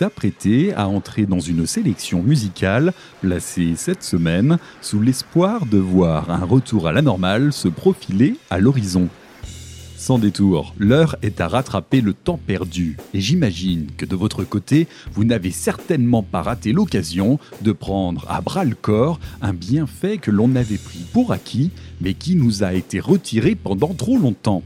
[0.00, 6.44] vous à entrer dans une sélection musicale placée cette semaine sous l'espoir de voir un
[6.44, 9.08] retour à la normale se profiler à l'horizon.
[9.96, 14.86] Sans détour, l'heure est à rattraper le temps perdu et j'imagine que de votre côté,
[15.12, 20.30] vous n'avez certainement pas raté l'occasion de prendre à bras le corps un bienfait que
[20.30, 24.62] l'on avait pris pour acquis mais qui nous a été retiré pendant trop longtemps.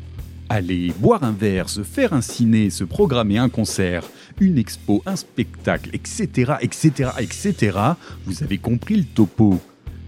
[0.49, 4.05] Aller boire un verre, se faire un ciné, se programmer un concert,
[4.41, 7.79] une expo, un spectacle, etc., etc., etc.,
[8.25, 9.61] vous avez compris le topo.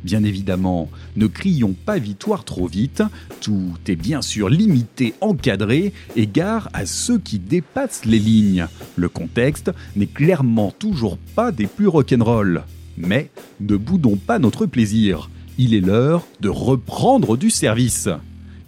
[0.02, 3.02] Bien évidemment, ne crions pas victoire trop vite,
[3.40, 8.66] tout est bien sûr limité, encadré, et gare à ceux qui dépassent les lignes.
[8.96, 12.62] Le contexte n'est clairement toujours pas des plus rock'n'roll.
[12.96, 15.28] Mais ne boudons pas notre plaisir.
[15.58, 18.08] Il est l'heure de reprendre du service.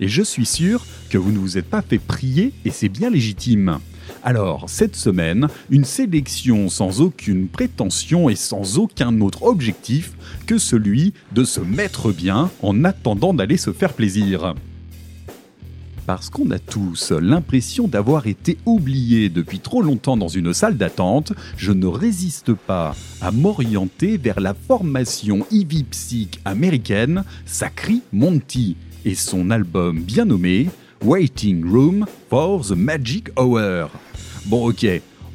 [0.01, 3.09] Et je suis sûr que vous ne vous êtes pas fait prier et c'est bien
[3.09, 3.79] légitime.
[4.25, 10.13] Alors, cette semaine, une sélection sans aucune prétention et sans aucun autre objectif
[10.47, 14.55] que celui de se mettre bien en attendant d'aller se faire plaisir.
[16.07, 21.33] Parce qu'on a tous l'impression d'avoir été oubliés depuis trop longtemps dans une salle d'attente,
[21.57, 25.85] je ne résiste pas à m'orienter vers la formation Ivy
[26.45, 30.69] américaine Sacri Monty et son album bien nommé
[31.05, 33.91] Waiting Room for the Magic Hour.
[34.47, 34.87] Bon ok,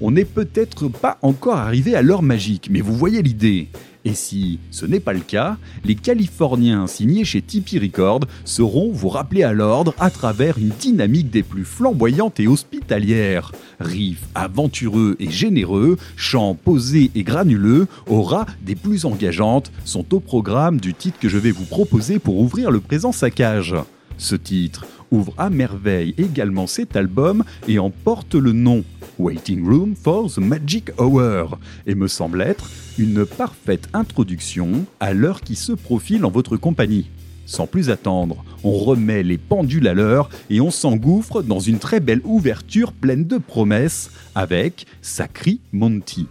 [0.02, 3.70] on n'est peut-être pas encore arrivé à l'heure magique, mais vous voyez l'idée.
[4.04, 9.08] Et si ce n'est pas le cas, les Californiens signés chez Tipeee Records seront vous
[9.08, 13.54] rappeler à l'ordre à travers une dynamique des plus flamboyantes et hospitalières.
[13.80, 20.82] Riffs aventureux et généreux, chants posés et granuleux, aura des plus engageantes sont au programme
[20.82, 23.74] du titre que je vais vous proposer pour ouvrir le présent saccage.
[24.18, 28.84] Ce titre ouvre à merveille également cet album et en porte le nom
[29.20, 35.42] Waiting Room for the Magic Hour et me semble être une parfaite introduction à l'heure
[35.42, 37.10] qui se profile en votre compagnie.
[37.46, 42.02] Sans plus attendre, on remet les pendules à l'heure et on s'engouffre dans une très
[42.02, 46.28] belle ouverture pleine de promesses avec Sacri Monty.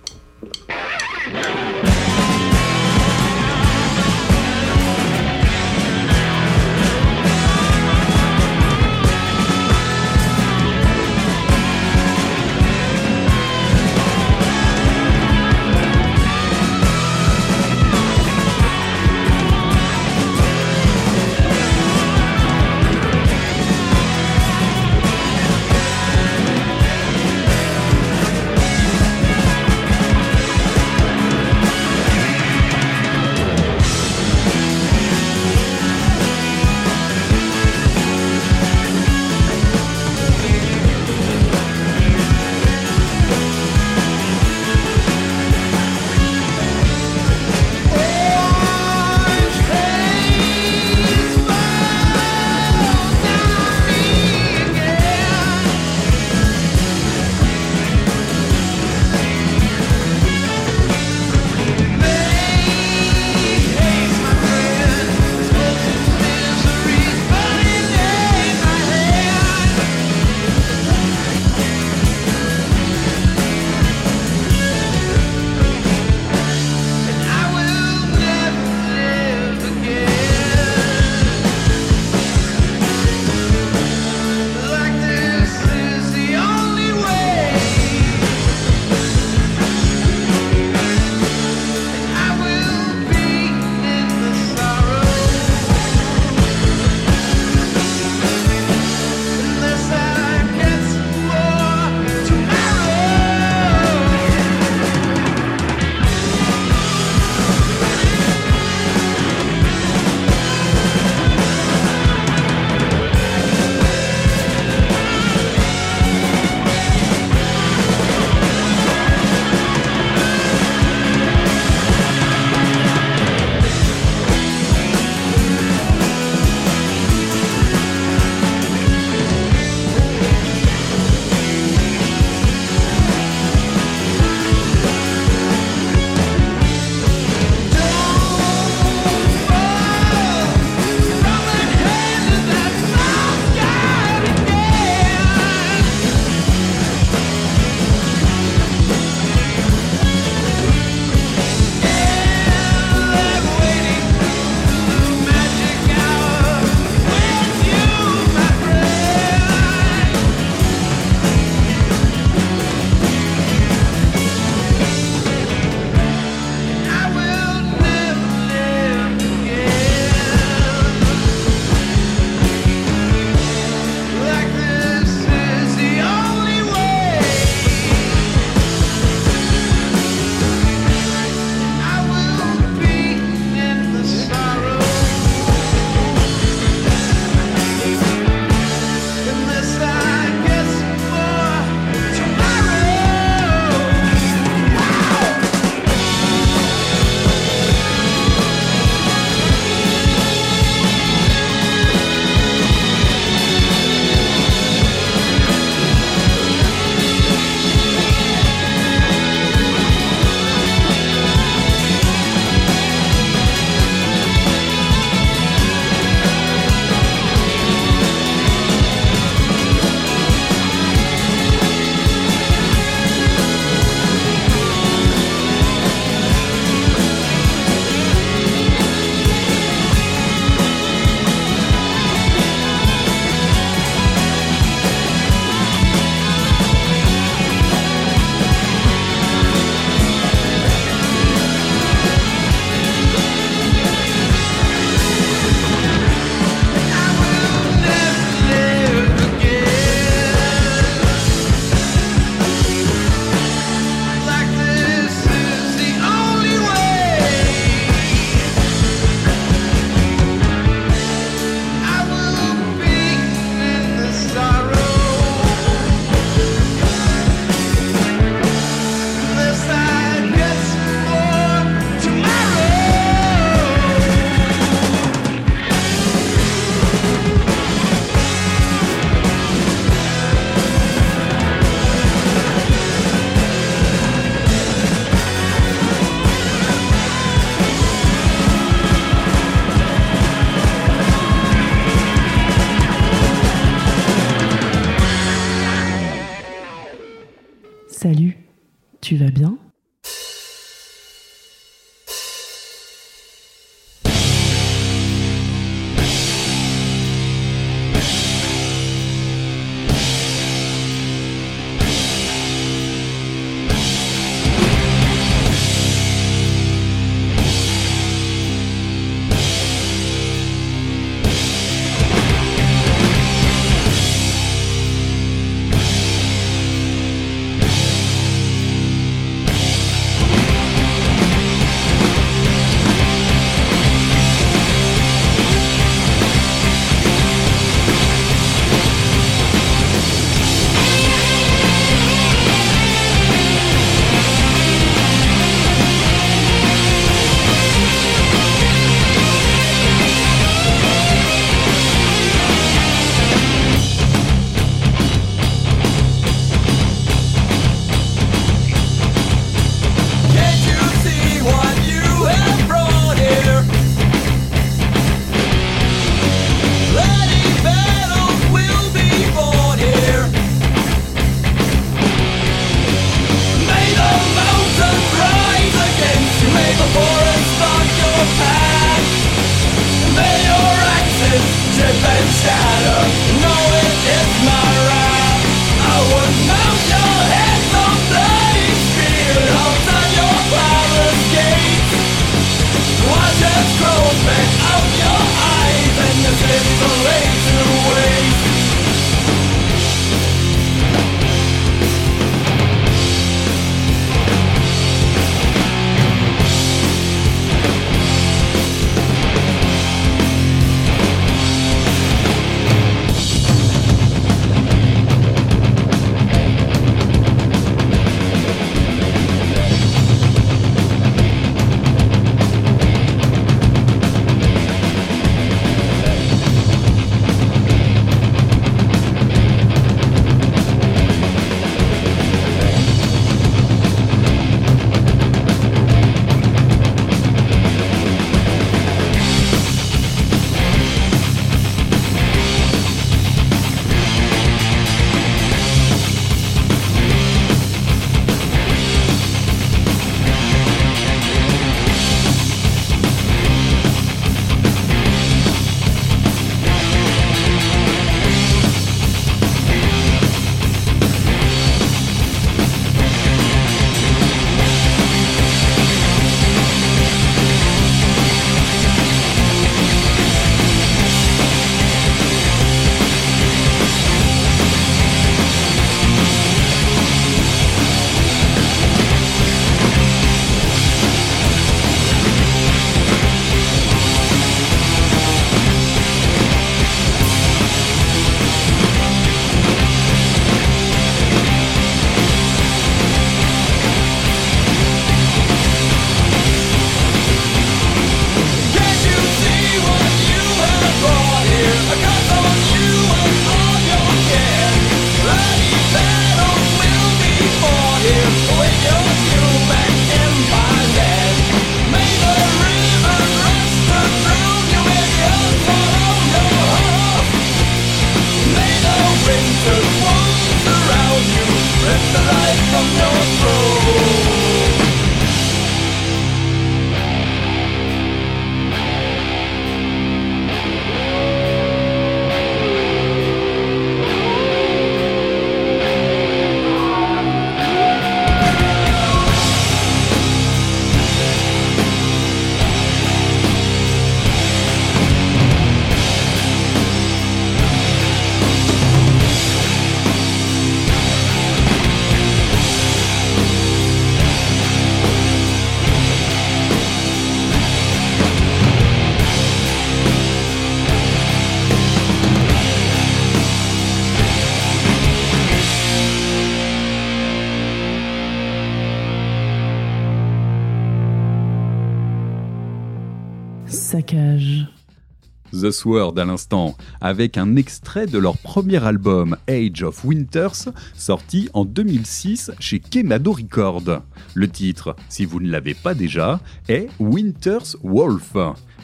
[575.70, 581.64] The à l'instant, avec un extrait de leur premier album Age of Winters, sorti en
[581.64, 584.02] 2006 chez Kemado Records.
[584.35, 588.37] Le titre, si vous ne l'avez pas déjà, est Winter's Wolf.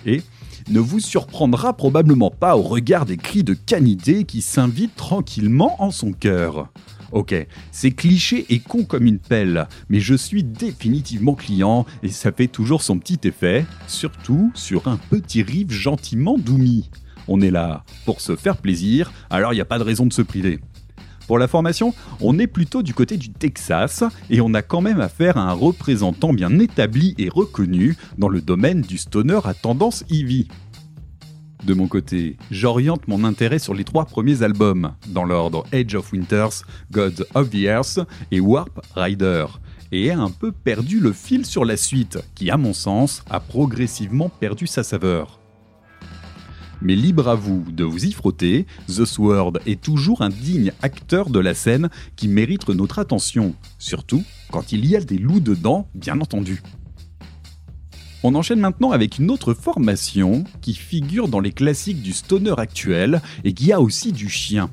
[0.07, 0.23] et
[0.71, 5.93] ne vous surprendra probablement pas au regard des cris de canidé qui s'invitent tranquillement en
[5.93, 6.69] son cœur.
[7.13, 7.35] Ok,
[7.71, 12.47] c'est cliché et con comme une pelle, mais je suis définitivement client et ça fait
[12.47, 16.89] toujours son petit effet, surtout sur un petit riff gentiment doumi.
[17.29, 20.13] On est là pour se faire plaisir, alors il n'y a pas de raison de
[20.13, 20.59] se priver.
[21.27, 25.01] Pour la formation, on est plutôt du côté du Texas et on a quand même
[25.01, 30.03] affaire à un représentant bien établi et reconnu dans le domaine du stoner à tendance
[30.11, 30.49] Eevee.
[31.65, 36.13] De mon côté, j'oriente mon intérêt sur les trois premiers albums, dans l'ordre Age of
[36.13, 38.01] Winters, Gods of the Earth
[38.33, 39.47] et Warp Rider,
[39.93, 43.39] et ai un peu perdu le fil sur la suite, qui à mon sens a
[43.39, 45.39] progressivement perdu sa saveur.
[46.81, 51.31] Mais libre à vous de vous y frotter, The Sword est toujours un digne acteur
[51.31, 55.89] de la scène qui mérite notre attention, surtout quand il y a des loups dedans,
[55.95, 56.61] bien entendu.
[58.25, 63.21] On enchaîne maintenant avec une autre formation qui figure dans les classiques du stoner actuel
[63.43, 64.71] et qui a aussi du chien.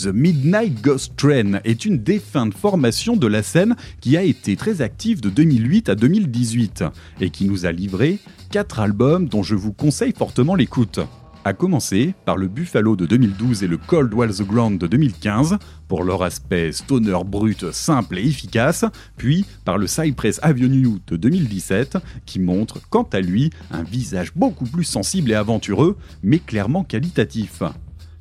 [0.00, 4.80] The Midnight Ghost Train est une défunte formation de la scène qui a été très
[4.80, 6.84] active de 2008 à 2018
[7.20, 8.18] et qui nous a livré
[8.50, 11.00] 4 albums dont je vous conseille fortement l'écoute.
[11.46, 15.58] A commencer par le Buffalo de 2012 et le Cold Wall the Ground de 2015,
[15.88, 18.86] pour leur aspect stoner brut, simple et efficace,
[19.18, 24.64] puis par le Cypress Avenue de 2017, qui montre quant à lui un visage beaucoup
[24.64, 27.62] plus sensible et aventureux, mais clairement qualitatif.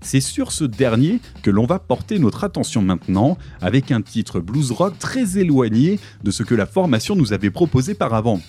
[0.01, 4.71] C'est sur ce dernier que l'on va porter notre attention maintenant, avec un titre blues
[4.71, 8.41] rock très éloigné de ce que la formation nous avait proposé par avant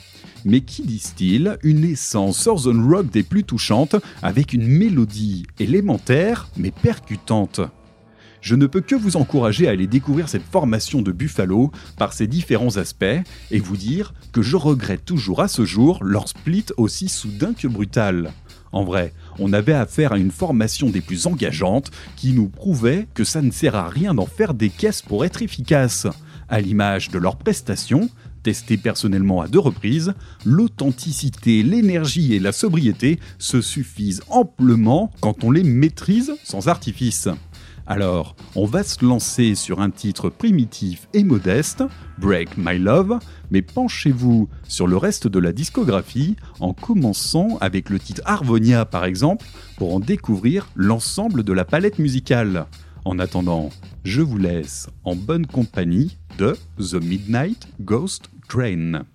[0.44, 6.70] mais qui distille une essence Southern Rock des plus touchantes avec une mélodie élémentaire mais
[6.70, 7.60] percutante.
[8.44, 12.26] Je ne peux que vous encourager à aller découvrir cette formation de Buffalo par ses
[12.26, 13.04] différents aspects
[13.50, 17.66] et vous dire que je regrette toujours à ce jour leur split aussi soudain que
[17.66, 18.32] brutal.
[18.70, 23.24] En vrai, on avait affaire à une formation des plus engageantes qui nous prouvait que
[23.24, 26.06] ça ne sert à rien d'en faire des caisses pour être efficace.
[26.48, 28.10] À l'image de leurs prestations,
[28.44, 35.50] testé personnellement à deux reprises, l'authenticité, l'énergie et la sobriété se suffisent amplement quand on
[35.50, 37.28] les maîtrise sans artifice.
[37.86, 41.84] Alors, on va se lancer sur un titre primitif et modeste,
[42.18, 43.18] Break My Love,
[43.50, 49.04] mais penchez-vous sur le reste de la discographie en commençant avec le titre Harmonia par
[49.04, 49.44] exemple,
[49.76, 52.66] pour en découvrir l'ensemble de la palette musicale.
[53.04, 53.68] En attendant,
[54.04, 59.06] je vous laisse en bonne compagnie de The Midnight Ghost Train.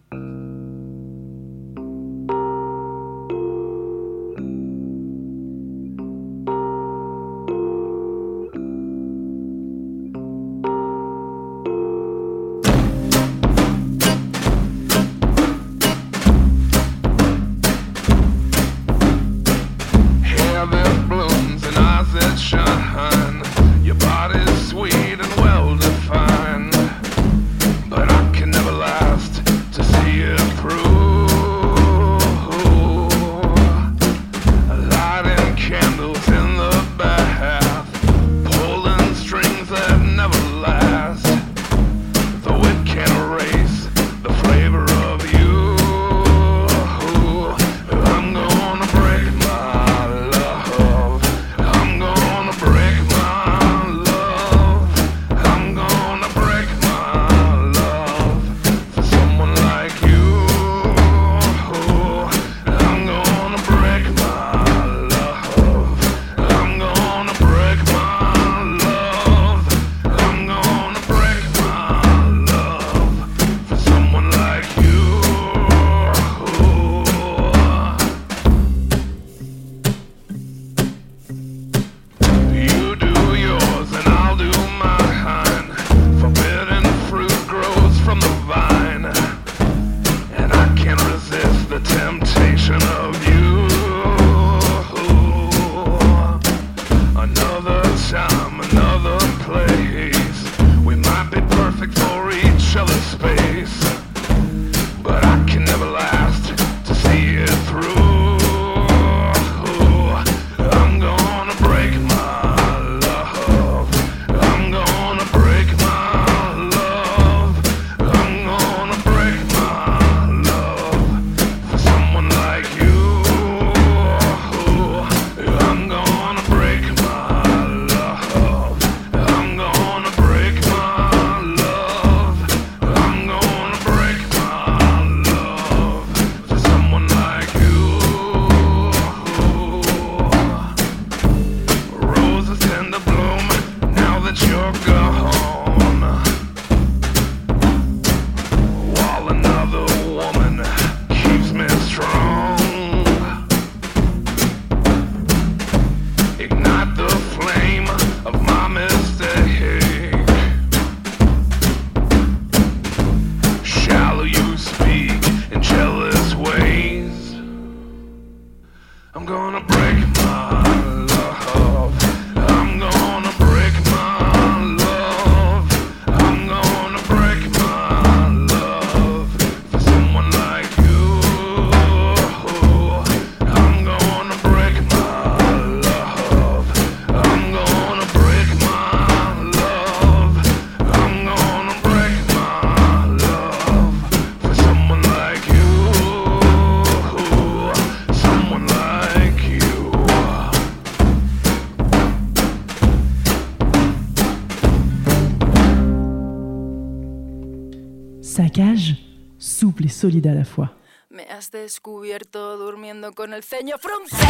[210.09, 210.71] Solide la fois.
[211.09, 214.23] Me has descubierto durmiendo con el ceño fruncido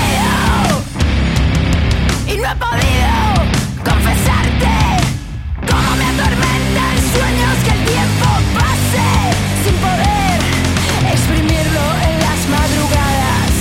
[2.27, 3.13] y no he podido
[3.83, 4.73] confesarte
[5.69, 9.07] cómo me atormentan sueños que el tiempo pase
[9.63, 10.39] sin poder
[11.13, 13.51] exprimirlo en las madrugadas.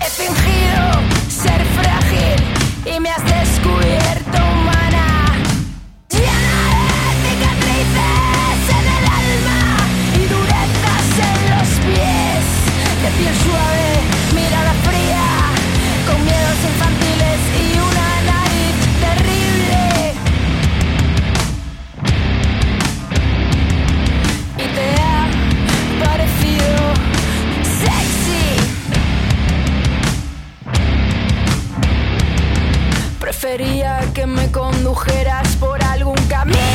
[0.00, 0.84] He fingido
[1.28, 3.85] ser frágil y me has descubierto
[33.56, 36.65] Prefería que me condujeras por algún camino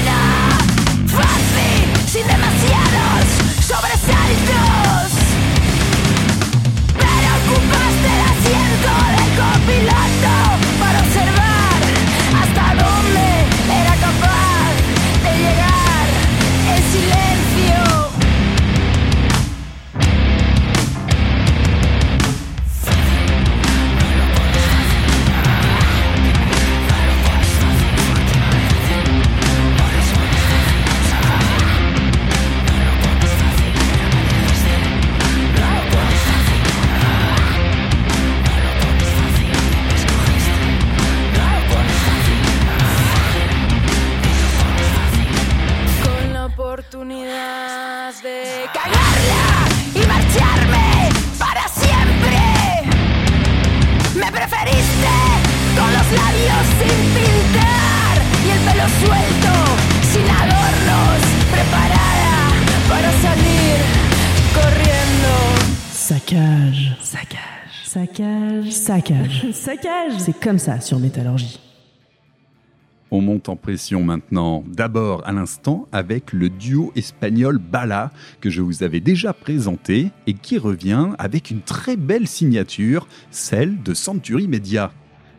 [69.53, 71.59] Saccage C'est comme ça sur Métallurgie.
[73.13, 78.61] On monte en pression maintenant, d'abord à l'instant avec le duo espagnol Bala que je
[78.61, 84.47] vous avais déjà présenté et qui revient avec une très belle signature, celle de Century
[84.47, 84.93] Media.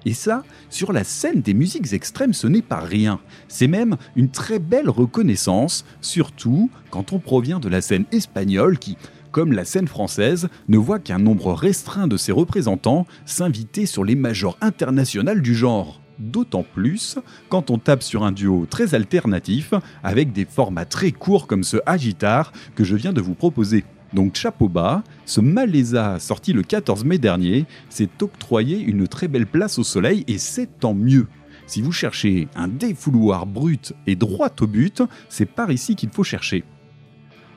[0.04, 3.20] Et ça, sur la scène des musiques extrêmes, ce n'est pas rien.
[3.48, 8.98] C'est même une très belle reconnaissance, surtout quand on provient de la scène espagnole qui,
[9.32, 14.14] comme la scène française, ne voit qu'un nombre restreint de ses représentants s'inviter sur les
[14.14, 16.00] majors internationales du genre.
[16.18, 17.18] D'autant plus
[17.48, 21.78] quand on tape sur un duo très alternatif avec des formats très courts comme ce
[21.86, 23.84] Agitar que je viens de vous proposer.
[24.12, 29.46] Donc chapeau bas, ce Malésa sorti le 14 mai dernier s'est octroyé une très belle
[29.46, 31.26] place au soleil et c'est tant mieux.
[31.66, 36.24] Si vous cherchez un défouloir brut et droit au but, c'est par ici qu'il faut
[36.24, 36.64] chercher.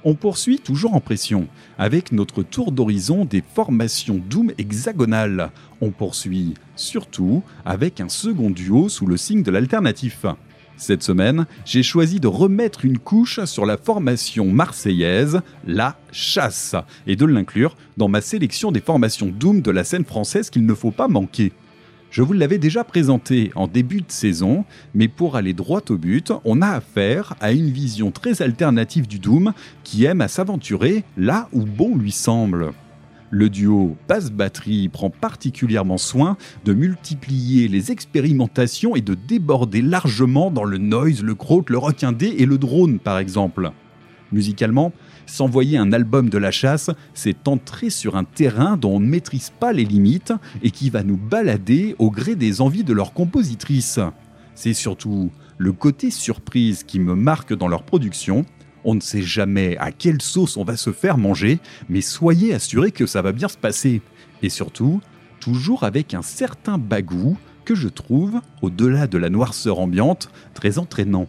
[0.08, 1.48] On poursuit toujours en pression,
[1.80, 5.50] avec notre tour d'horizon des formations Doom hexagonales.
[5.82, 10.28] On poursuit surtout avec un second duo sous le signe de l'alternatif.
[10.78, 16.76] Cette semaine, j'ai choisi de remettre une couche sur la formation marseillaise, la chasse,
[17.08, 20.76] et de l'inclure dans ma sélection des formations Doom de la scène française qu'il ne
[20.76, 21.52] faut pas manquer.
[22.16, 26.32] Je vous l'avais déjà présenté en début de saison, mais pour aller droit au but,
[26.46, 29.52] on a affaire à une vision très alternative du Doom
[29.84, 32.72] qui aime à s'aventurer là où bon lui semble.
[33.32, 40.64] Le duo basse-batterie prend particulièrement soin de multiplier les expérimentations et de déborder largement dans
[40.64, 43.72] le noise, le croak, le rock indé et le drone par exemple.
[44.32, 44.94] Musicalement,
[45.26, 49.52] S'envoyer un album de la chasse, c'est entrer sur un terrain dont on ne maîtrise
[49.60, 54.00] pas les limites et qui va nous balader au gré des envies de leur compositrice.
[54.54, 58.46] C'est surtout le côté surprise qui me marque dans leur production.
[58.84, 61.60] On ne sait jamais à quelle sauce on va se faire manger,
[61.90, 64.02] mais soyez assurés que ça va bien se passer.
[64.44, 65.02] Et surtout,
[65.40, 71.28] toujours avec un certain bagou que je trouve, au-delà de la noirceur ambiante, très entraînant.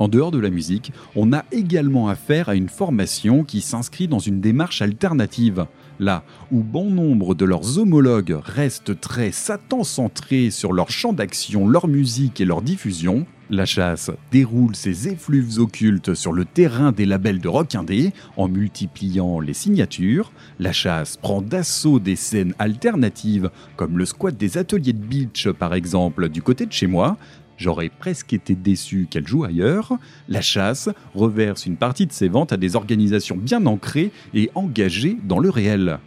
[0.00, 4.18] En dehors de la musique, on a également affaire à une formation qui s'inscrit dans
[4.18, 5.66] une démarche alternative.
[5.98, 11.86] Là où bon nombre de leurs homologues restent très Satan-centrés sur leur champ d'action, leur
[11.86, 17.40] musique et leur diffusion, la chasse déroule ses effluves occultes sur le terrain des labels
[17.40, 20.30] de rock indé en multipliant les signatures.
[20.60, 25.74] La chasse prend d'assaut des scènes alternatives comme le squat des ateliers de beach par
[25.74, 27.18] exemple du côté de chez moi.
[27.60, 29.98] J'aurais presque été déçu qu'elle joue ailleurs.
[30.30, 35.18] La chasse reverse une partie de ses ventes à des organisations bien ancrées et engagées
[35.24, 35.98] dans le réel.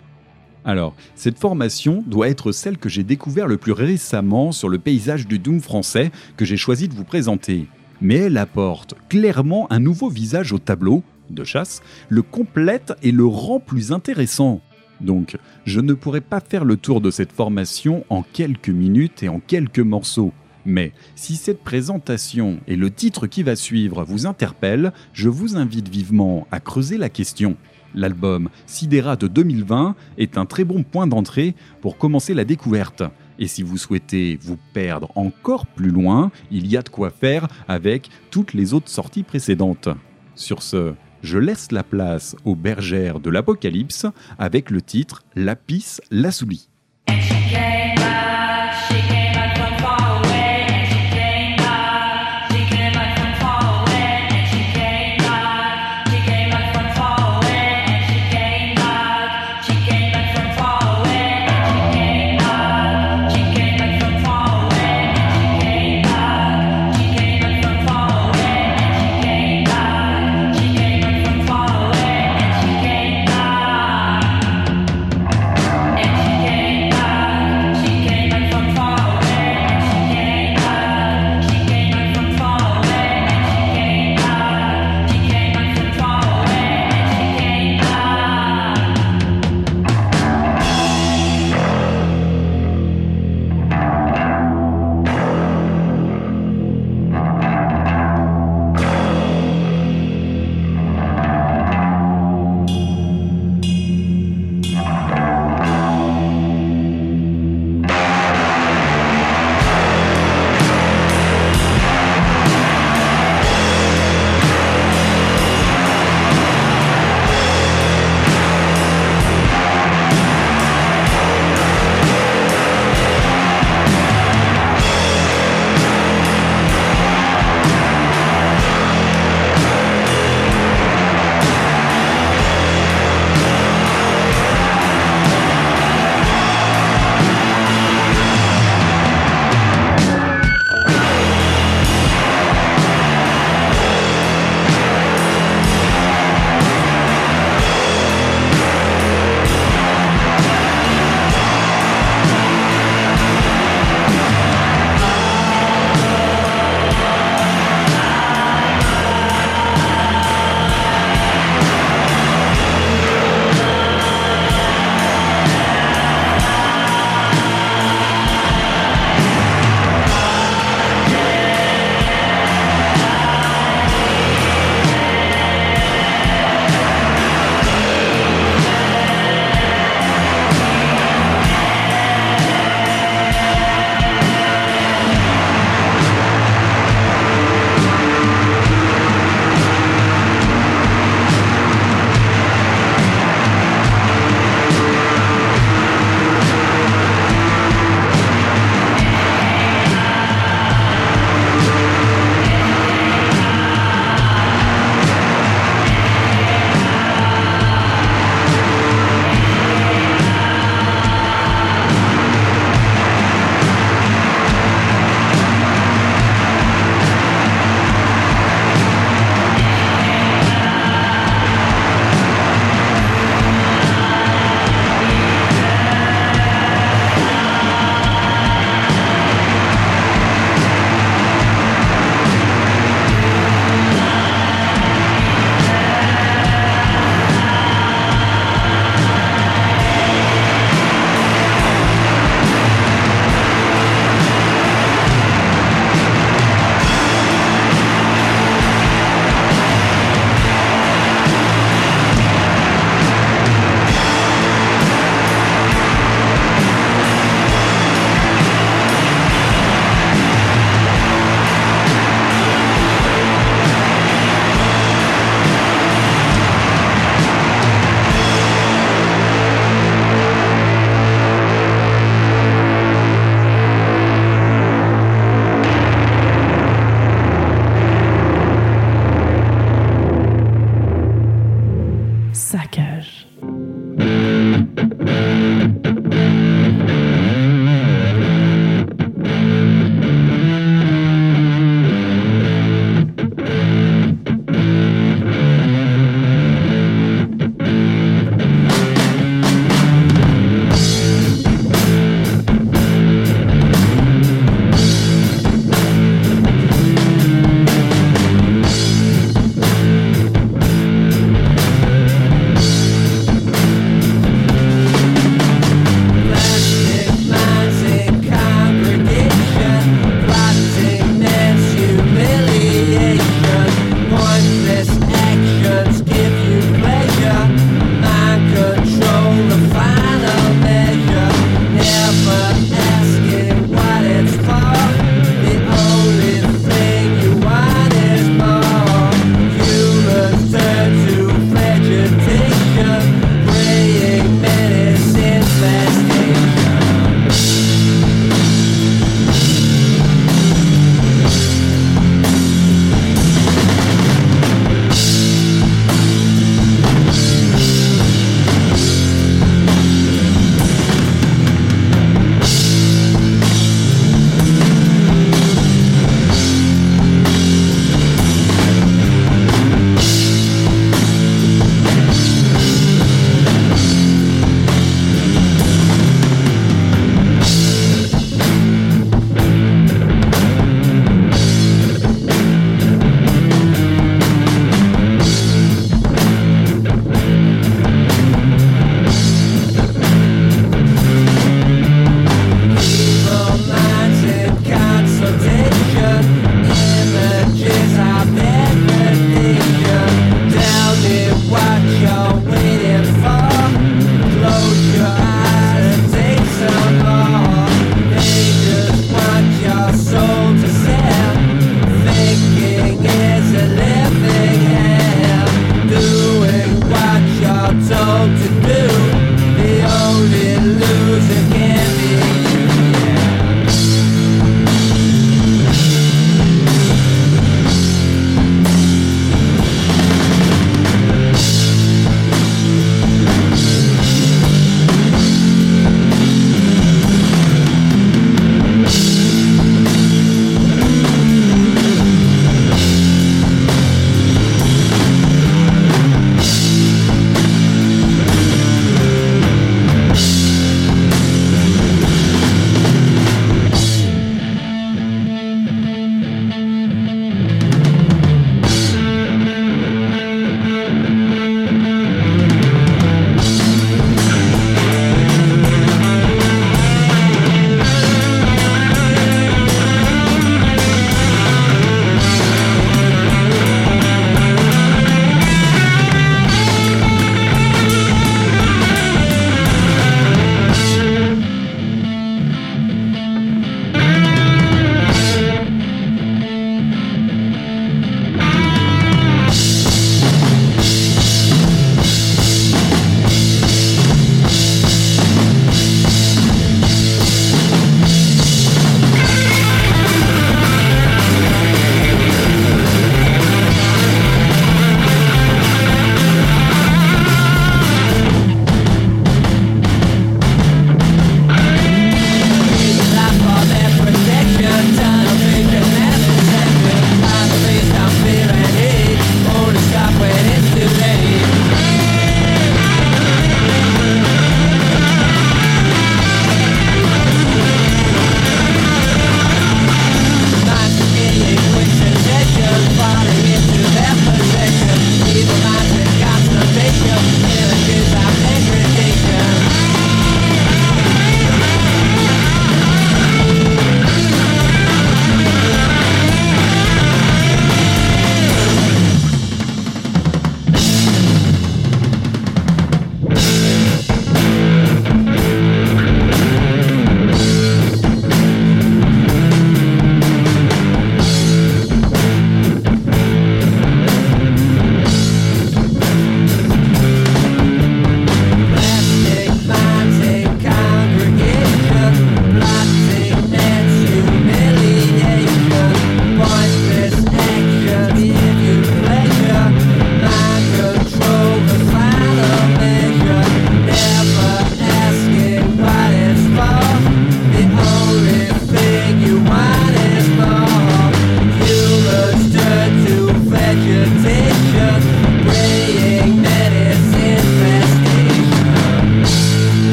[0.65, 5.27] Alors, cette formation doit être celle que j'ai découvert le plus récemment sur le paysage
[5.27, 7.67] du Doom français que j'ai choisi de vous présenter.
[8.01, 13.27] Mais elle apporte clairement un nouveau visage au tableau de chasse, le complète et le
[13.27, 14.59] rend plus intéressant.
[15.01, 19.29] Donc, je ne pourrais pas faire le tour de cette formation en quelques minutes et
[19.29, 20.33] en quelques morceaux.
[20.65, 25.89] Mais si cette présentation et le titre qui va suivre vous interpellent, je vous invite
[25.89, 27.57] vivement à creuser la question.
[27.95, 33.03] L'album Sidera de 2020 est un très bon point d'entrée pour commencer la découverte.
[33.39, 37.47] Et si vous souhaitez vous perdre encore plus loin, il y a de quoi faire
[37.67, 39.89] avec toutes les autres sorties précédentes.
[40.35, 44.05] Sur ce, je laisse la place aux bergères de l'Apocalypse
[44.37, 46.69] avec le titre Lapis Lazuli.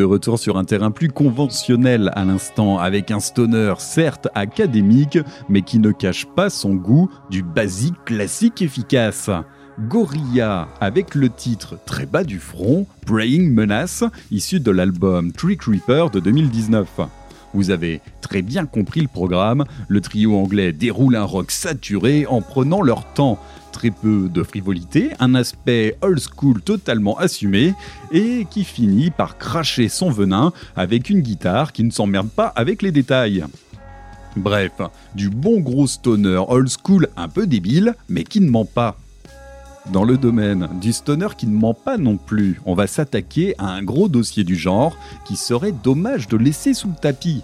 [0.00, 5.18] De retour sur un terrain plus conventionnel à l'instant, avec un stoner certes académique,
[5.50, 9.28] mais qui ne cache pas son goût du basique classique efficace.
[9.78, 16.08] Gorilla avec le titre très bas du front, Praying Menace, issu de l'album Tree Creeper
[16.08, 17.00] de 2019.
[17.52, 22.40] Vous avez très bien compris le programme, le trio anglais déroule un rock saturé en
[22.40, 23.38] prenant leur temps.
[23.72, 27.74] Très peu de frivolité, un aspect old school totalement assumé,
[28.12, 32.82] et qui finit par cracher son venin avec une guitare qui ne s'emmerde pas avec
[32.82, 33.44] les détails.
[34.36, 34.72] Bref,
[35.14, 38.96] du bon gros stoner old school un peu débile, mais qui ne ment pas.
[39.92, 43.66] Dans le domaine du stoner qui ne ment pas non plus, on va s'attaquer à
[43.68, 47.42] un gros dossier du genre qui serait dommage de laisser sous le tapis.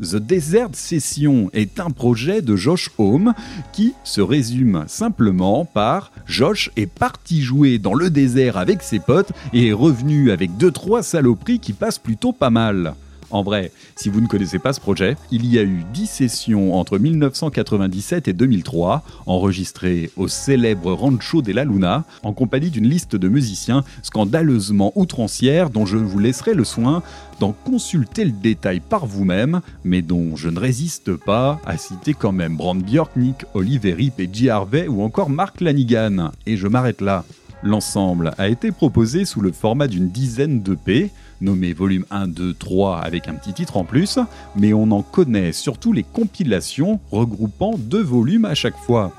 [0.00, 3.34] The Desert Session est un projet de Josh Home
[3.72, 9.32] qui se résume simplement par Josh est parti jouer dans le désert avec ses potes
[9.52, 12.94] et est revenu avec 2-3 saloperies qui passent plutôt pas mal.
[13.30, 16.74] En vrai, si vous ne connaissez pas ce projet, il y a eu 10 sessions
[16.74, 23.16] entre 1997 et 2003, enregistrées au célèbre Rancho de la Luna, en compagnie d'une liste
[23.16, 27.02] de musiciens scandaleusement outrancière dont je vous laisserai le soin
[27.38, 32.32] d'en consulter le détail par vous-même, mais dont je ne résiste pas à citer quand
[32.32, 36.30] même Brand Bjork, Nick Oliveri, et Harvey ou encore Mark Lanigan.
[36.46, 37.24] Et je m'arrête là.
[37.62, 42.54] L'ensemble a été proposé sous le format d'une dizaine de P, nommé volume 1, 2,
[42.54, 44.18] 3 avec un petit titre en plus,
[44.54, 49.12] mais on en connaît surtout les compilations regroupant deux volumes à chaque fois.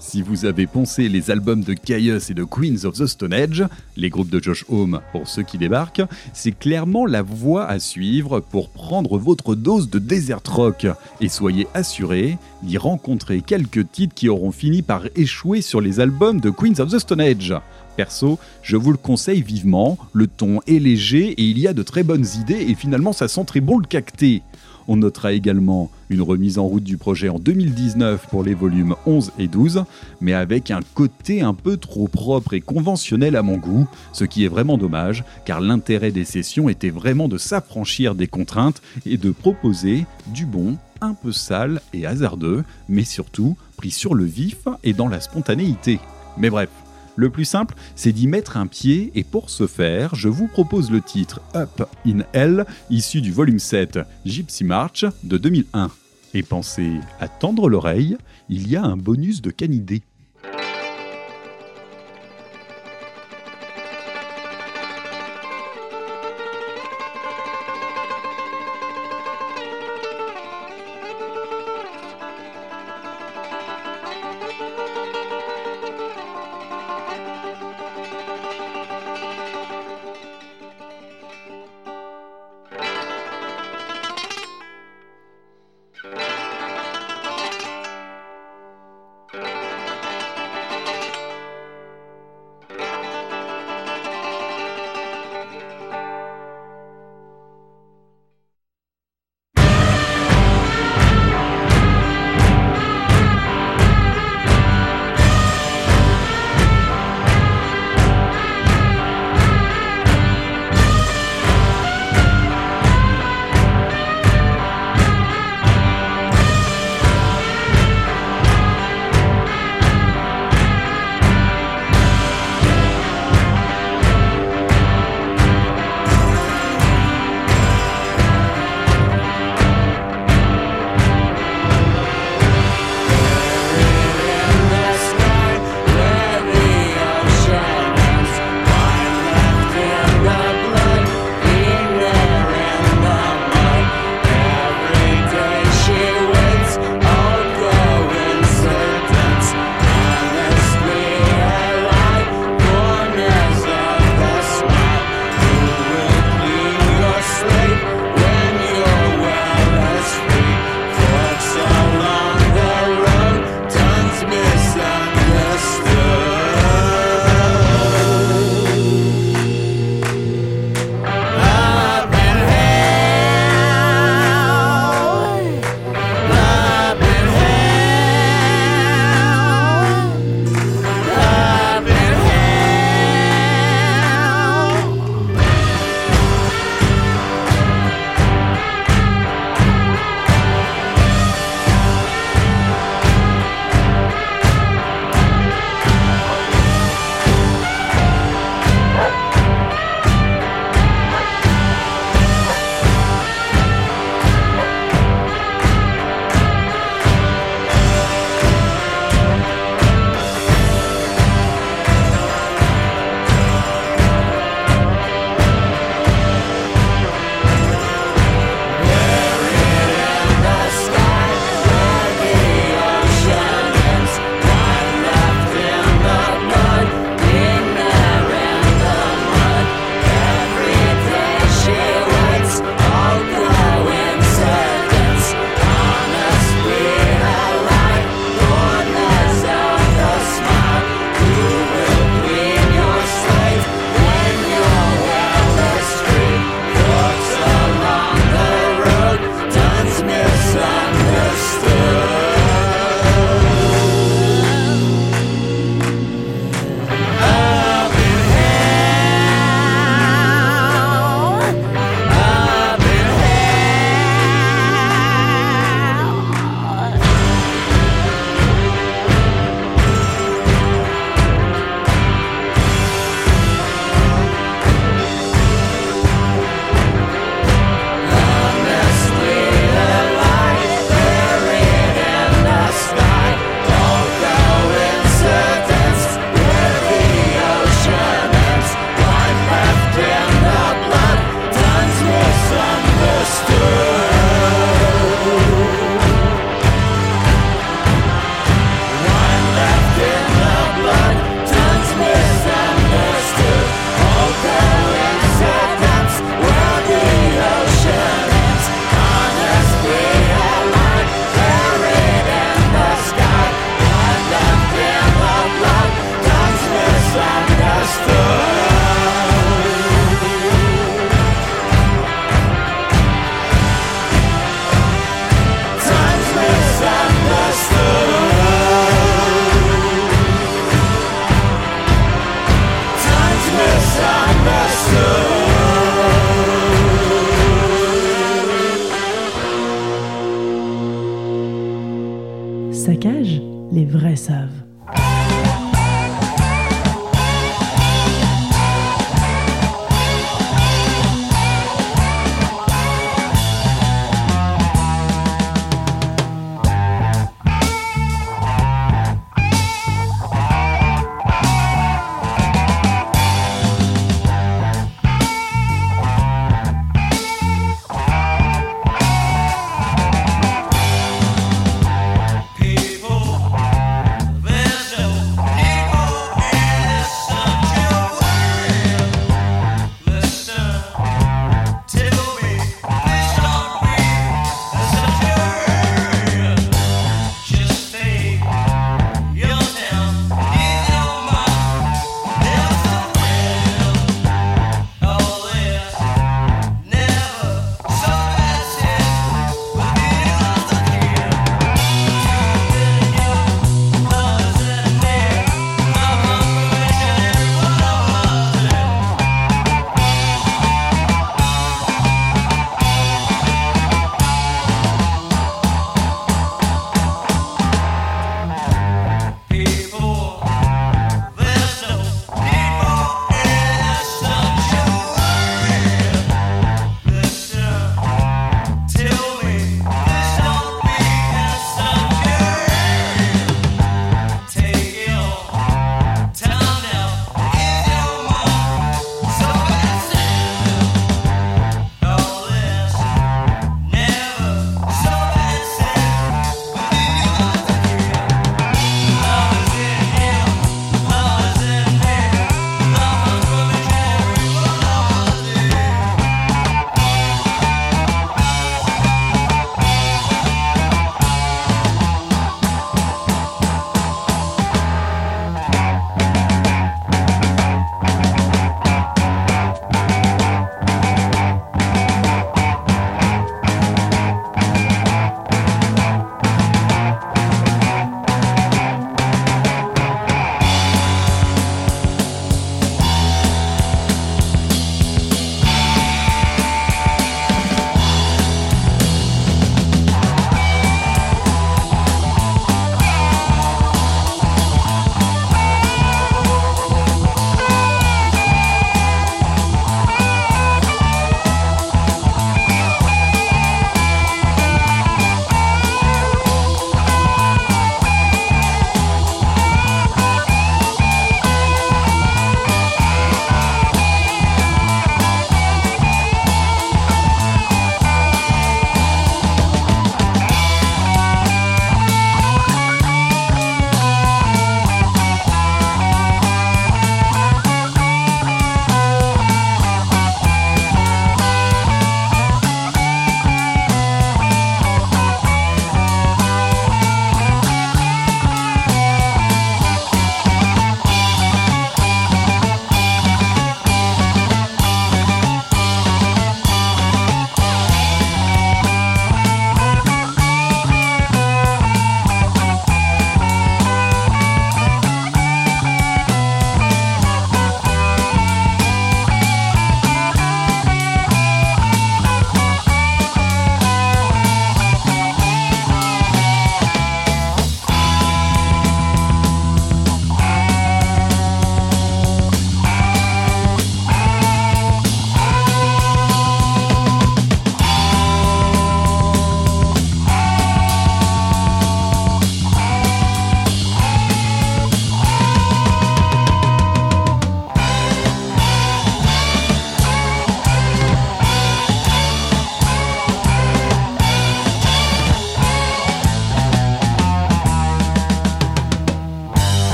[0.00, 3.64] Si vous avez poncé les albums de Caius et de Queens of the Stone Age,
[3.96, 8.38] les groupes de Josh Home pour ceux qui débarquent, c'est clairement la voie à suivre
[8.40, 10.86] pour prendre votre dose de desert rock
[11.20, 16.40] et soyez assurés d'y rencontrer quelques titres qui auront fini par échouer sur les albums
[16.40, 17.54] de Queens of the Stone Age.
[17.96, 21.82] Perso, je vous le conseille vivement, le ton est léger et il y a de
[21.82, 24.42] très bonnes idées et finalement ça sent très bon le cacté.
[24.88, 29.32] On notera également une remise en route du projet en 2019 pour les volumes 11
[29.38, 29.84] et 12,
[30.22, 34.44] mais avec un côté un peu trop propre et conventionnel à mon goût, ce qui
[34.44, 39.30] est vraiment dommage, car l'intérêt des sessions était vraiment de s'affranchir des contraintes et de
[39.30, 44.94] proposer du bon, un peu sale et hasardeux, mais surtout pris sur le vif et
[44.94, 46.00] dans la spontanéité.
[46.38, 46.70] Mais bref,
[47.18, 50.92] le plus simple, c'est d'y mettre un pied et pour ce faire, je vous propose
[50.92, 55.90] le titre Up in Hell, issu du volume 7 Gypsy March de 2001.
[56.34, 58.16] Et pensez à tendre l'oreille,
[58.48, 60.02] il y a un bonus de canidé.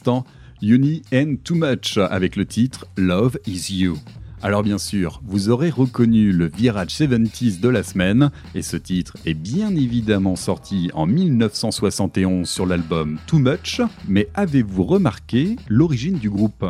[0.00, 0.24] L'instant,
[0.62, 3.98] Uni and Too Much avec le titre Love is You.
[4.40, 9.18] Alors bien sûr, vous aurez reconnu le virage 70s de la semaine, et ce titre
[9.26, 16.30] est bien évidemment sorti en 1971 sur l'album Too Much, mais avez-vous remarqué l'origine du
[16.30, 16.64] groupe?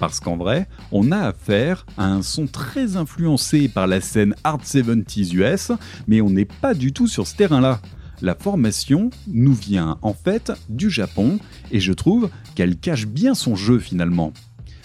[0.00, 4.62] Parce qu'en vrai, on a affaire à un son très influencé par la scène Hard
[4.62, 5.70] 70s US,
[6.08, 7.80] mais on n'est pas du tout sur ce terrain-là.
[8.22, 11.38] La formation nous vient en fait du Japon,
[11.70, 14.32] et je trouve qu'elle cache bien son jeu finalement.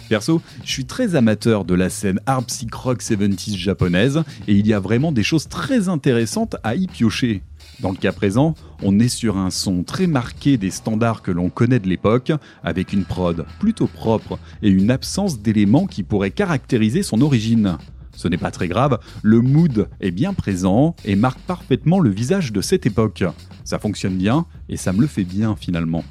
[0.10, 4.66] Perso, je suis très amateur de la scène hard psych rock 70s japonaise et il
[4.66, 7.44] y a vraiment des choses très intéressantes à y piocher.
[7.80, 11.50] Dans le cas présent, on est sur un son très marqué des standards que l'on
[11.50, 12.32] connaît de l'époque,
[12.64, 17.78] avec une prod plutôt propre et une absence d'éléments qui pourraient caractériser son origine.
[18.12, 22.52] Ce n'est pas très grave, le mood est bien présent et marque parfaitement le visage
[22.52, 23.24] de cette époque.
[23.64, 26.04] Ça fonctionne bien et ça me le fait bien finalement.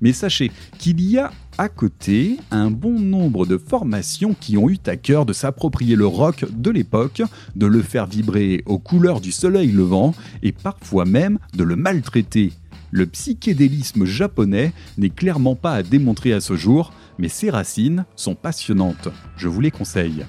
[0.00, 4.78] Mais sachez qu'il y a à côté un bon nombre de formations qui ont eu
[4.86, 7.22] à cœur de s'approprier le rock de l'époque,
[7.54, 12.52] de le faire vibrer aux couleurs du soleil levant et parfois même de le maltraiter.
[12.90, 18.34] Le psychédélisme japonais n'est clairement pas à démontrer à ce jour, mais ses racines sont
[18.34, 19.08] passionnantes.
[19.36, 20.24] Je vous les conseille.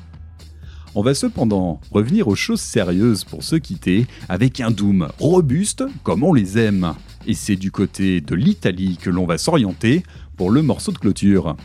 [0.94, 6.24] On va cependant revenir aux choses sérieuses pour se quitter avec un Doom robuste comme
[6.24, 6.94] on les aime.
[7.26, 10.04] Et c'est du côté de l'Italie que l'on va s'orienter
[10.36, 11.56] pour le morceau de clôture.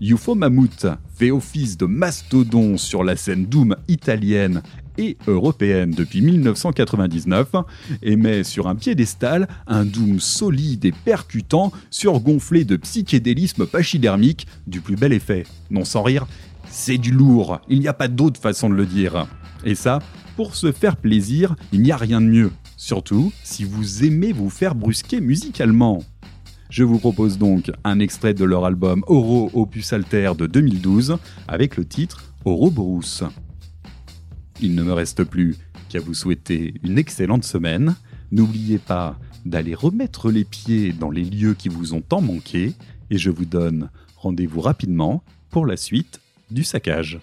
[0.00, 4.62] UFO Mammoth fait office de mastodon sur la scène Doom italienne
[4.98, 7.52] et européenne depuis 1999
[8.02, 14.80] et met sur un piédestal un Doom solide et percutant surgonflé de psychédélisme pachydermique du
[14.80, 15.44] plus bel effet.
[15.70, 16.26] Non sans rire,
[16.72, 19.28] c'est du lourd, il n'y a pas d'autre façon de le dire.
[19.62, 19.98] Et ça,
[20.36, 22.50] pour se faire plaisir, il n'y a rien de mieux.
[22.78, 26.02] Surtout si vous aimez vous faire brusquer musicalement.
[26.70, 31.76] Je vous propose donc un extrait de leur album Oro Opus Alter de 2012 avec
[31.76, 33.24] le titre Ouroboros.
[34.62, 35.56] Il ne me reste plus
[35.90, 37.96] qu'à vous souhaiter une excellente semaine.
[38.30, 42.72] N'oubliez pas d'aller remettre les pieds dans les lieux qui vous ont tant manqué
[43.10, 46.21] et je vous donne rendez-vous rapidement pour la suite
[46.52, 47.18] du saccage.